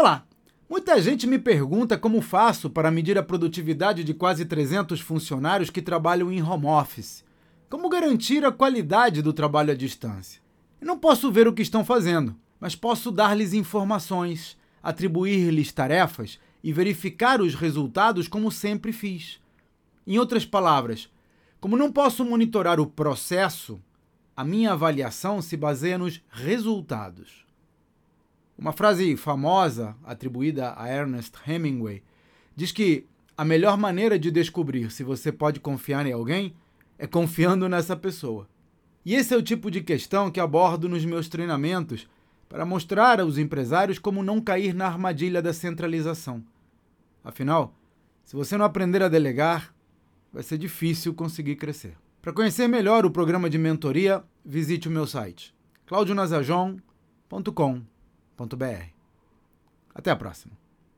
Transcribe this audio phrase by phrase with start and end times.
[0.00, 0.24] Olá!
[0.70, 5.82] Muita gente me pergunta como faço para medir a produtividade de quase 300 funcionários que
[5.82, 7.24] trabalham em home office.
[7.68, 10.40] Como garantir a qualidade do trabalho à distância?
[10.80, 17.40] Não posso ver o que estão fazendo, mas posso dar-lhes informações, atribuir-lhes tarefas e verificar
[17.40, 19.40] os resultados como sempre fiz.
[20.06, 21.10] Em outras palavras,
[21.60, 23.80] como não posso monitorar o processo,
[24.36, 27.47] a minha avaliação se baseia nos resultados.
[28.58, 32.02] Uma frase famosa, atribuída a Ernest Hemingway,
[32.56, 36.56] diz que a melhor maneira de descobrir se você pode confiar em alguém
[36.98, 38.48] é confiando nessa pessoa.
[39.04, 42.08] E esse é o tipo de questão que abordo nos meus treinamentos
[42.48, 46.42] para mostrar aos empresários como não cair na armadilha da centralização.
[47.22, 47.72] Afinal,
[48.24, 49.72] se você não aprender a delegar,
[50.32, 51.96] vai ser difícil conseguir crescer.
[52.20, 55.54] Para conhecer melhor o programa de mentoria, visite o meu site
[55.86, 57.97] claudionazajon.com.br.
[59.94, 60.67] Até a próxima.